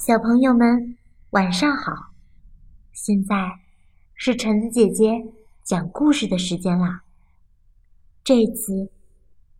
[0.00, 0.96] 小朋友们，
[1.32, 1.92] 晚上好！
[2.90, 3.60] 现在
[4.14, 5.26] 是橙子姐姐
[5.62, 7.02] 讲故事的时间啦。
[8.24, 8.90] 这次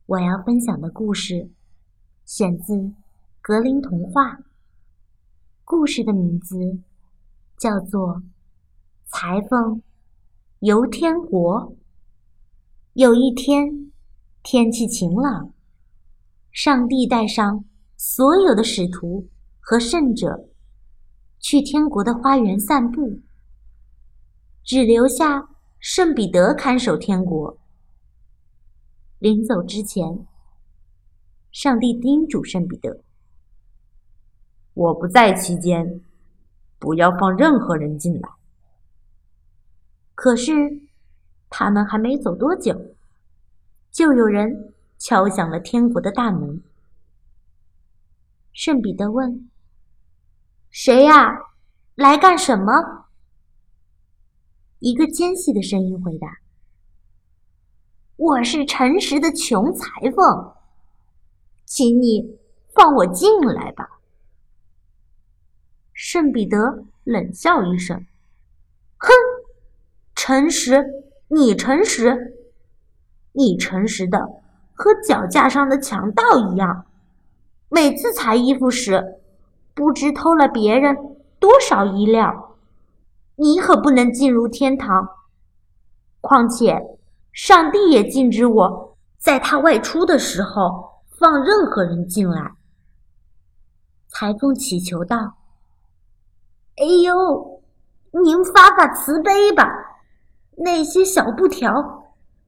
[0.06, 1.50] 我要分享的故事
[2.24, 2.72] 选自
[3.42, 4.36] 《格林童话》，
[5.62, 6.78] 故事的名字
[7.58, 8.16] 叫做
[9.04, 9.82] 《裁缝
[10.60, 11.70] 游天国》。
[12.94, 13.92] 有一天，
[14.42, 15.52] 天气晴朗，
[16.50, 17.62] 上帝带上
[17.98, 19.28] 所有的使徒。
[19.70, 20.48] 和圣者
[21.38, 23.20] 去天国的花园散步，
[24.64, 25.48] 只留下
[25.78, 27.56] 圣彼得看守天国。
[29.20, 30.26] 临走之前，
[31.52, 33.04] 上帝叮嘱圣彼得
[34.74, 36.00] ：“我不在期间，
[36.80, 38.28] 不要放任何人进来。”
[40.16, 40.52] 可是，
[41.48, 42.96] 他们还没走多久，
[43.92, 46.60] 就有人敲响了天国的大门。
[48.52, 49.48] 圣彼得问。
[50.70, 51.36] 谁呀？
[51.96, 53.06] 来干什么？
[54.78, 56.38] 一个尖细的声音回答
[58.14, 60.54] ：“我是诚实的穷裁缝，
[61.64, 62.38] 请你
[62.72, 63.98] 放我进来吧。”
[65.92, 68.06] 圣彼得冷笑一声
[68.96, 69.10] ：“哼，
[70.14, 70.86] 诚实？
[71.26, 72.38] 你诚实？
[73.32, 74.20] 你诚实的
[74.72, 76.86] 和脚架上的强盗一样，
[77.68, 79.16] 每次裁衣服时。”
[79.74, 80.96] 不知偷了别人
[81.38, 82.56] 多少衣料，
[83.36, 85.08] 你可不能进入天堂。
[86.20, 86.98] 况且，
[87.32, 92.52] 上帝也禁止我在他外出的时候放任何人进来。
[94.08, 95.16] 裁缝祈求道
[96.76, 97.62] ：“哎呦，
[98.10, 99.66] 您发发慈悲吧！
[100.58, 101.72] 那些小布条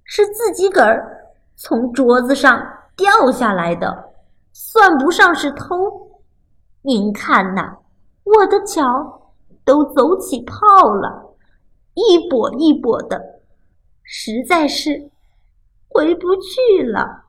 [0.04, 2.60] 是自己个儿从桌子上
[2.94, 4.12] 掉下来的，
[4.52, 6.10] 算不上是偷。”
[6.84, 7.78] 您看呐，
[8.24, 9.32] 我的脚
[9.64, 10.56] 都走起泡
[10.92, 11.36] 了，
[11.94, 13.40] 一跛一跛的，
[14.02, 15.10] 实在是
[15.88, 17.26] 回不去了。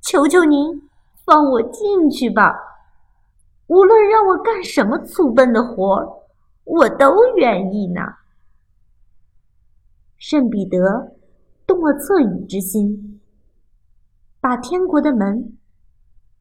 [0.00, 0.88] 求求您
[1.26, 2.58] 放我进去吧，
[3.66, 6.24] 无论让我干什么粗笨的活，
[6.64, 8.00] 我都愿意呢。
[10.16, 11.16] 圣彼得
[11.66, 13.20] 动了恻隐之心，
[14.40, 15.58] 把天国的门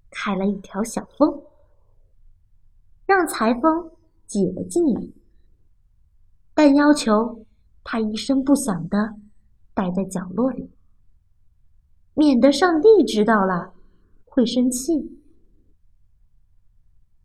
[0.10, 1.42] 开了一条小缝。
[3.08, 3.90] 让裁缝
[4.28, 5.02] 挤了进来，
[6.54, 7.46] 但要求
[7.82, 9.16] 他一声不响的
[9.74, 10.70] 待在角落里，
[12.14, 13.74] 免得上帝知道了
[14.26, 15.22] 会生气。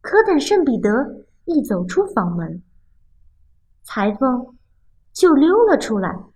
[0.01, 2.63] 可等圣彼得一走出房门，
[3.83, 4.57] 裁缝
[5.13, 6.27] 就溜了出来，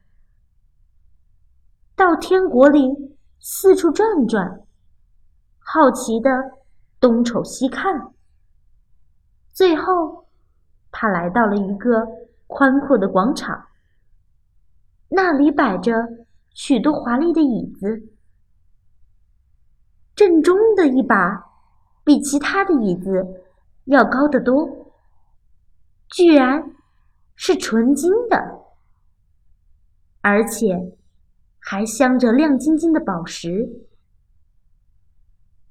[1.94, 4.66] 到天国里四处转转，
[5.60, 6.30] 好奇的
[6.98, 8.15] 东瞅西看。
[9.56, 10.26] 最后，
[10.90, 12.06] 他来到了一个
[12.46, 13.68] 宽阔的广场，
[15.08, 15.94] 那里摆着
[16.50, 18.06] 许多华丽的椅子，
[20.14, 21.42] 正中的一把
[22.04, 23.46] 比其他的椅子
[23.86, 24.92] 要高得多，
[26.10, 26.76] 居然
[27.34, 28.60] 是纯金的，
[30.20, 30.94] 而且
[31.58, 33.86] 还镶着亮晶晶的宝石。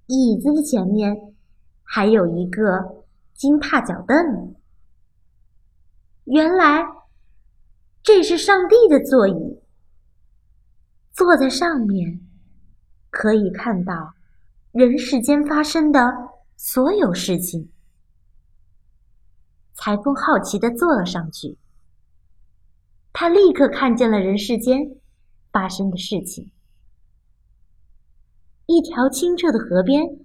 [0.08, 1.36] 椅子的前面
[1.84, 3.05] 还有一个。
[3.36, 4.56] 金踏脚凳，
[6.24, 6.86] 原来
[8.02, 9.62] 这是上帝的座椅。
[11.12, 12.26] 坐在上面，
[13.10, 14.14] 可以看到
[14.72, 16.00] 人世间发生的
[16.56, 17.70] 所有事情。
[19.74, 21.58] 裁缝好奇的坐了上去，
[23.12, 24.80] 他立刻看见了人世间
[25.52, 26.50] 发生的事情：
[28.66, 30.20] 一条清澈的河边，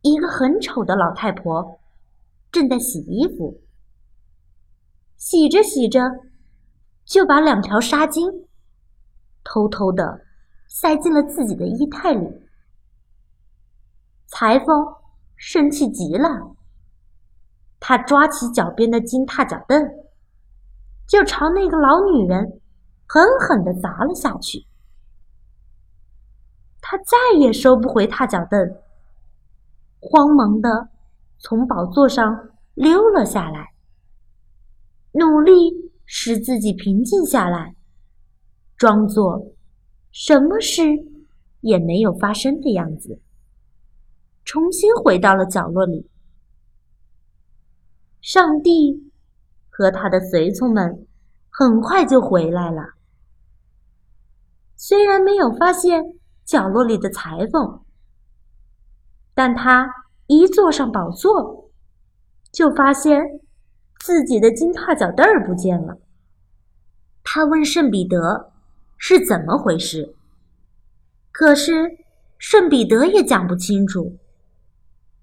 [0.00, 1.78] 一个很丑的老太婆。
[2.52, 3.60] 正在洗衣服，
[5.16, 6.00] 洗着洗着，
[7.04, 8.46] 就把两条纱巾
[9.44, 10.22] 偷偷的
[10.66, 12.26] 塞进了自己的衣袋里。
[14.26, 14.66] 裁缝
[15.36, 16.56] 生气极了，
[17.78, 19.86] 他抓起脚边的金踏脚凳，
[21.06, 22.60] 就朝那个老女人
[23.06, 24.66] 狠狠的砸了下去。
[26.80, 28.76] 他再也收不回踏脚凳，
[30.00, 30.88] 慌忙的。
[31.38, 33.72] 从宝座上溜了下来，
[35.12, 37.76] 努力使自己平静下来，
[38.76, 39.52] 装作
[40.10, 40.82] 什么事
[41.60, 43.20] 也没有发生的样子，
[44.44, 46.10] 重新回到了角落里。
[48.20, 49.12] 上帝
[49.68, 51.06] 和他的随从们
[51.50, 52.94] 很快就回来了，
[54.74, 56.02] 虽然没有发现
[56.44, 57.84] 角落里的裁缝，
[59.34, 60.05] 但他。
[60.26, 61.70] 一坐上宝座，
[62.52, 63.20] 就发现
[64.00, 65.98] 自己的金帕脚凳儿不见了。
[67.22, 68.52] 他问圣彼得
[68.96, 70.14] 是怎么回事，
[71.32, 71.98] 可是
[72.38, 74.16] 圣彼得也讲不清楚，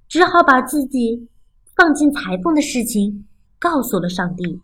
[0.08, 1.30] 只好把自己
[1.76, 3.28] 放进裁缝的事情
[3.60, 4.62] 告诉了上帝。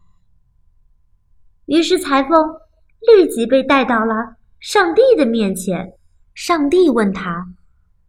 [1.66, 2.32] 于是裁缝
[3.02, 5.94] 立即被带到了上帝的面前。
[6.34, 7.54] 上帝问他：“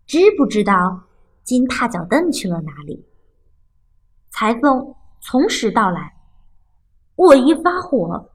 [0.06, 1.02] 知不知道
[1.50, 3.04] 金踏脚凳去了哪里？”
[4.30, 6.14] 裁缝从实道来
[7.16, 8.30] ：“我一发火，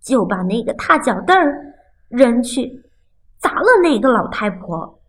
[0.00, 1.74] 就把那个踏脚凳儿
[2.08, 2.82] 扔去，
[3.36, 5.02] 砸了那个老太婆，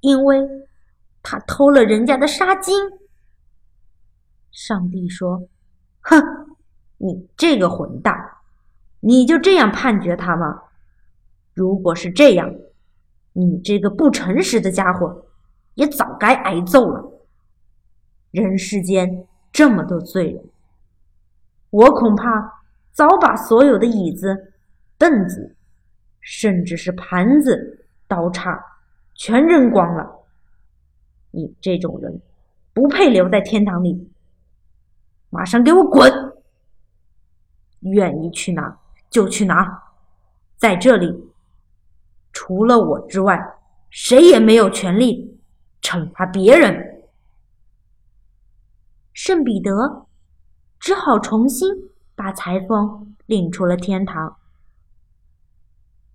[0.00, 0.40] 因为
[1.22, 2.72] 她偷了人家的纱巾。”
[4.50, 5.46] 上帝说
[6.00, 6.18] ：“哼，
[6.96, 8.14] 你这个混蛋！”
[9.06, 10.62] 你就这样判决他吗？
[11.52, 12.50] 如果是这样，
[13.34, 15.26] 你这个不诚实的家伙，
[15.74, 17.22] 也早该挨揍了。
[18.30, 20.44] 人世间这么多罪人，
[21.70, 22.62] 我恐怕
[22.92, 24.52] 早把所有的椅子、
[24.98, 25.54] 凳子，
[26.20, 28.64] 甚至是盘子、刀叉，
[29.14, 30.26] 全扔光了。
[31.30, 32.20] 你这种人，
[32.72, 34.10] 不配留在天堂里。
[35.30, 36.12] 马上给我滚！
[37.80, 38.78] 愿意去哪？
[39.10, 39.82] 就去哪，
[40.56, 41.32] 在这里，
[42.32, 43.40] 除了我之外，
[43.90, 45.33] 谁也没有权利
[45.84, 47.04] 惩罚别人。
[49.12, 50.06] 圣彼得
[50.80, 51.68] 只好重新
[52.16, 54.38] 把裁缝领出了天堂，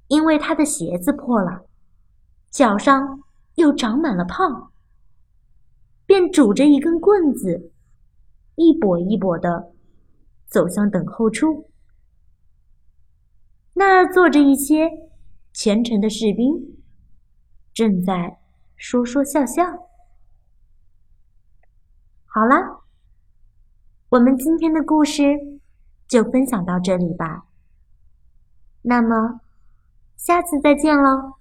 [0.08, 1.66] 因为他的鞋子破了，
[2.50, 3.24] 脚上
[3.56, 4.72] 又长满了泡，
[6.06, 7.72] 便拄着一根棍子，
[8.56, 9.72] 一跛一跛的
[10.48, 11.70] 走向等候处。
[13.76, 14.90] 那儿坐着一些
[15.54, 16.78] 虔诚的士兵，
[17.74, 18.40] 正在
[18.80, 19.64] 说说笑笑。
[22.26, 22.86] 好了，
[24.08, 25.24] 我们今天的故事
[26.08, 27.46] 就分享到这里吧。
[28.84, 29.42] 那么，
[30.16, 31.39] 下次再见喽。